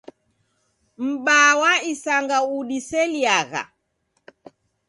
M'baa 1.05 1.51
wa 1.61 1.71
isanga 1.91 2.37
udiseliagha. 2.57 3.63